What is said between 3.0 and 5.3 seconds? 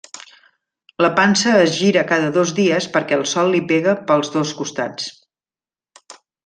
el sol li pegue pels dos costats.